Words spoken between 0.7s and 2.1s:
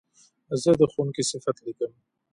د ښوونکي صفت لیکم.